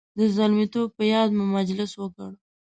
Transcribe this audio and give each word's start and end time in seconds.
د 0.17 0.19
زلمیتوب 0.35 0.87
په 0.97 1.03
یاد 1.13 1.29
مو 1.37 1.45
مجلس 1.57 1.91
وکړ. 1.97 2.31